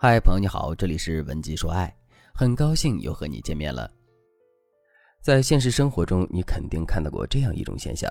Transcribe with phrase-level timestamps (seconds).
[0.00, 1.92] 嗨，朋友你好，这里是文姬说爱，
[2.32, 3.90] 很高兴又和你见面了。
[5.20, 8.08] 在现实生活中，你肯定看到过这样一种现象：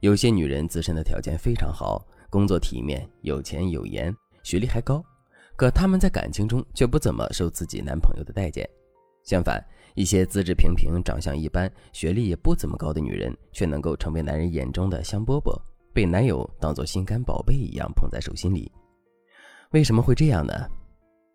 [0.00, 5.02] 有些女人自身的条件非常好，工作体面，有钱有颜，学历还高，
[5.56, 8.68] 可她们在感情中却不怎么受自己男朋友的待见。
[9.22, 9.58] 相反，
[9.94, 15.58] 一些资质平平、长相一般、学历也不怎么高的女人，却能够成为男人眼中的香饽饽，
[15.94, 18.70] 被男友当做心肝宝贝一样捧在手心里。
[19.70, 20.52] 为什么会这样呢？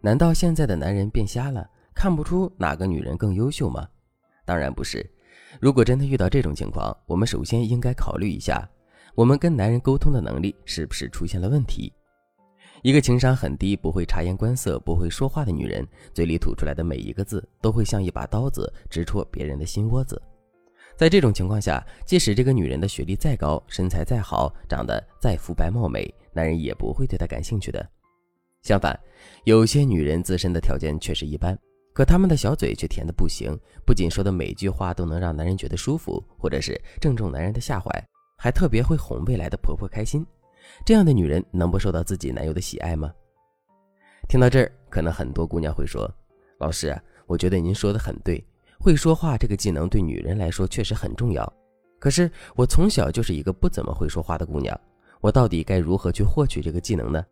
[0.03, 3.87] 难道现在的男人变瞎了，看不出哪个女人更优秀吗？
[4.45, 5.07] 当然不是。
[5.59, 8.67] 如果真的遇到这种情况，我们首先应该考虑一下，
[9.13, 11.93] 我们跟男人沟通的能力是不是出现了问题。
[12.81, 20.19] 一个情商很低、不会察言观色、不会说话的女人，嘴里吐出来的每一个字都会像一把刀子，直戳别人的心窝子。
[20.97, 27.87] 在这种情况下，即使这个女人的学历再高、身材再好、长得再肤白貌美，男人也不会对她感兴趣的。
[28.63, 28.97] 相反，
[29.43, 31.57] 有些女人自身的条件确实一般，
[31.93, 37.91] 可她们的小嘴却甜的不行，不仅说的每句话都能让男人觉得舒服，或者是正中男人的下怀，
[38.37, 40.23] 还特别会哄未来的婆婆开心。
[40.85, 43.11] 这样的女人能不受到自己男友的喜爱吗？
[44.29, 46.09] 听到这儿，可能很多姑娘会说
[46.59, 48.41] ：“老师，我觉得您说的很对，
[48.79, 51.51] 会说话这个技能对女人来说确实很重要。
[51.97, 54.79] 可是我从小就是一个不怎么会说话的姑娘，
[55.19, 57.25] 我到底该如何去获取这个技能呢？”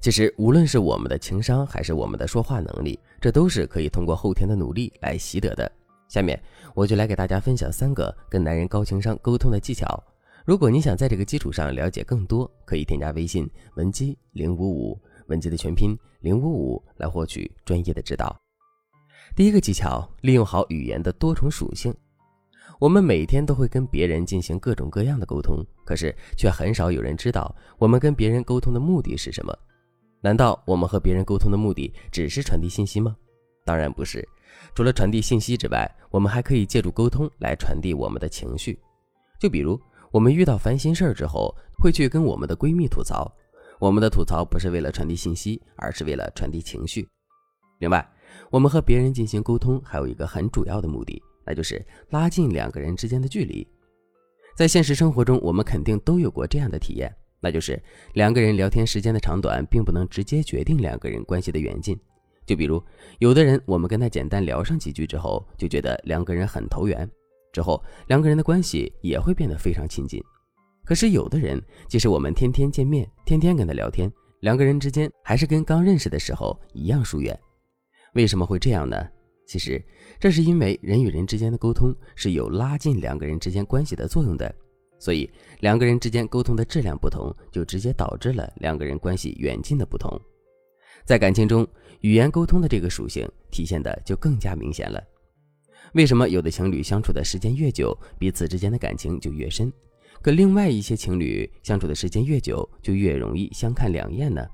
[0.00, 5.70] 其实，无论是我们的情商，还是我们的说话能力，这都是可以通过后天的努力来习得的。
[6.08, 6.38] 下面，
[6.74, 10.02] 我就来给大家分享三个跟男人高情商沟通的技巧。
[10.44, 18.38] 如果你想在这个基础上了解更多，可以添加微信文姬零五五，文姬的全拼零五五，来获取专业的指导。
[19.34, 21.94] 第一个技巧，利用好语言的多重属性。
[22.78, 29.58] 我们每天都会跟别人进行各种各样的沟通，可是却很少有人知道我们跟别人沟通的目的是什么。
[30.24, 33.14] 难道我们和别人沟通的目的只是传递信息吗？
[33.62, 34.26] 当然不是。
[34.74, 38.80] 除了传递信息之外，我们还可以借助沟通来传递我们的情绪。
[39.38, 39.78] 就比如，
[40.10, 43.30] 我们遇到烦心事儿之后，会去跟我们的闺蜜吐槽。
[43.78, 47.06] 我们的吐槽不是为了传递信息，而是为了传递情绪。
[47.80, 48.02] 另外，
[48.48, 53.66] 我们和别人进行沟通还有一个很主要的目的，那就是拉近两个人之间的距离。
[54.56, 57.14] 在现实生活中，我们肯定都有过这样的体验。
[57.44, 57.78] 那就是
[58.14, 61.94] 两个人聊天时间的长短，并不能直接决定两个人关系的远近。
[62.46, 62.82] 就比如，
[63.18, 67.06] 有的人我们跟他简单聊上几句之后，就觉得两个人很投缘，
[67.52, 70.22] 之后两个人的关系也会变得非常亲近。
[70.86, 77.38] 可是有的人，即使我们天天见面，天天跟他聊天，两个人之间还是跟刚认识的时候一样疏远。
[78.14, 79.06] 为什么会这样呢？
[79.46, 79.82] 其实，
[80.18, 84.54] 这是因为人与人之间的沟通是有拉近两个人之间关系的作用的。
[84.98, 85.28] 所以，
[85.60, 90.20] 两个人之间沟通的质量不同，就直接导致了两个人关系远近的不同。
[91.04, 91.66] 在感情中，
[92.00, 95.02] 语言沟通的这个属性体现的就更加明显了。
[95.92, 99.70] 为什么有的情侣相处的时间越久，彼此之间的感情就越深？
[100.22, 104.46] 可另外一些情侣相处的时间越久，就越容易相看两厌呢？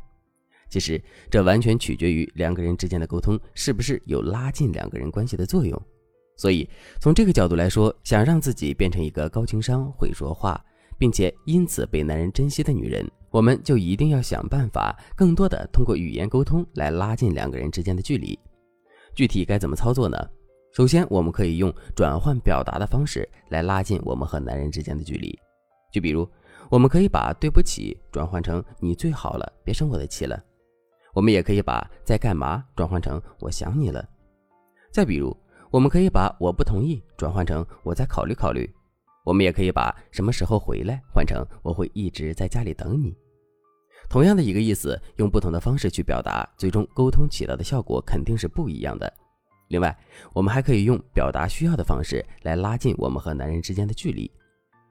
[0.69, 5.81] 其实，这完全取决于两个人之间的沟通是不是有拉近两个人关系的作用。
[6.41, 6.67] 所以，
[6.99, 10.59] 从这个角度来说，想让自己变成一个高情商、会说话，
[10.97, 18.39] 并且因此被男人珍惜的女人，我们就一定要想办法，更多的通过语言沟通来拉近两个人之间的距离。
[19.15, 20.17] 具体该怎么操作呢？
[20.73, 25.39] 首先，我们可以用转换表达的方式来拉近我们和男人之间的距离。
[25.93, 26.27] 就比如，
[26.71, 30.43] 我们可以把“对不起”转换成“你最好了，别生我的气了”。
[31.13, 34.03] 我们也可以把“在干嘛”转换成“我想你了”。
[34.91, 35.37] 再比如，
[35.71, 38.69] 我们可以把我不同意转换成我再考虑考虑，
[39.25, 43.17] 我们也可以把什么时候回来换成我会一直在家里等你。
[44.09, 49.13] 同样的一个意思，用不同的方式去表达，最终沟通起到的效果肯定是不一样的。
[49.69, 49.97] 另外，
[50.33, 54.29] 我们还可以用表达需要的方式来拉近我们和男人之间的距离。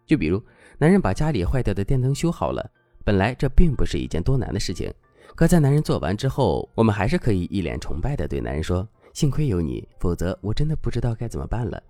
[0.05, 0.41] 就比如，
[0.77, 2.65] 男人把家里坏掉的电灯修好了，
[3.03, 4.89] 本来这并不是一件多难的事情，
[5.35, 8.87] 可在男人做完之后，我们还是可以一脸崇拜地对男人说。
[9.19, 11.83] 幸亏有你，否则我真的不知道该怎么办了。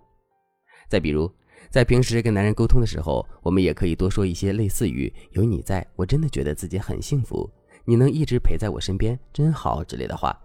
[0.89, 1.31] 再比如，
[1.69, 7.47] 在平时跟男人沟通的时候，我们也可以多说一些类似于“有你在我真的觉得自己很幸福，
[7.85, 10.35] 你能一直陪在我身边真好”之类的话。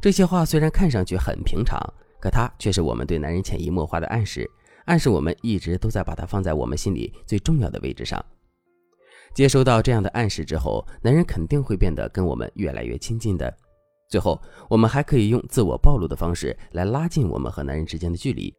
[0.00, 1.78] 这些话虽然看上去很平常，
[2.18, 4.50] 可它却是我们对男人潜移默化的暗示，
[4.86, 8.24] 暗示我们一直都在把它放在我们心里最重要的位置上。
[9.34, 13.54] 接收到这样的暗示之后，男人肯定会变得跟我们越来越亲近的。
[14.08, 14.40] 最后，
[14.70, 18.52] 我们还可以用自我暴露的方式来拉近我们和男人之间的距离。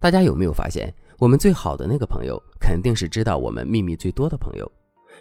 [0.00, 4.70] 大家有没有发现，我们最好的那个朋友，肯定是知道我们秘密最多的朋友？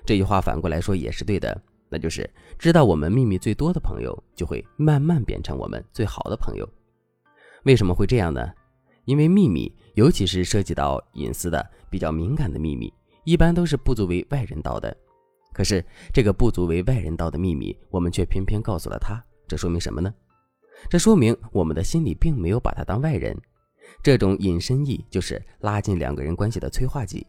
[0.06, 1.62] 这句话反过来说也是对的。
[1.90, 6.68] 那就是知道我们秘密最多的朋友，就会慢慢变成我们最好的朋友。
[7.66, 8.50] 为什么会这样呢？
[9.06, 12.92] 因为秘密，尤其是涉及到隐私的、比较敏感的秘密，
[13.26, 14.96] 一般都是不足为外人道的。
[15.54, 20.14] 可是，这个不足为外人道的秘密，我们却偏偏告诉了他，这说明什么呢？
[20.90, 23.38] 这说明我们的心里并没有把他当外人。
[24.02, 27.26] 这种隐身意就是拉近两个人关系的催化剂。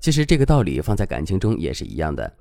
[0.00, 2.32] 其实，这个道理放在感情中也是一样的。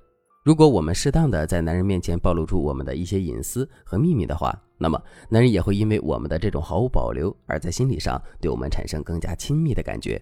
[0.44, 10.22] 如果我们适当的在男人面前暴露出我们的一些隐私和秘密的话，那么男人也会因为我们的这种毫无保留，而在心理上对我们产生更加亲密的感觉。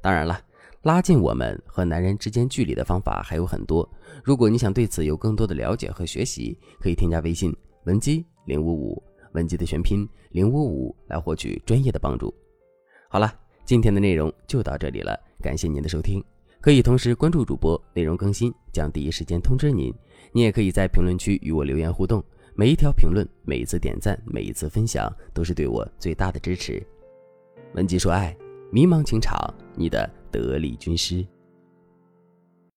[0.00, 0.40] 当然了，
[0.82, 3.86] 拉近我们和男人之间距离的方法还有很多。
[4.24, 7.54] 如果你想对此有更多的了解和学习，可以添加微信
[7.84, 12.34] 文姬零五五，文姬的全拼零五五，来获取专业的帮助。
[13.10, 13.30] 好了，
[13.66, 16.24] 今天的内容就到这里了，感谢您的收听。
[16.62, 19.94] 可以同时关注主播，内容更新将第一时间通知您。
[20.32, 22.24] 你也可以在评论区与我留言互动，
[22.54, 26.82] 每一条评论、每一次点赞、每一次分享，都是对我最大的支持。
[27.74, 28.34] 文姬说爱，
[28.72, 31.26] 迷茫情场，你的得力军师。